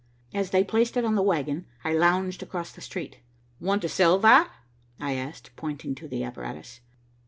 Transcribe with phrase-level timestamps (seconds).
[0.33, 3.19] As they placed it on the wagon, I lounged across the street.
[3.59, 4.49] "Want to sell that?"
[4.99, 6.79] I asked, pointing to the apparatus.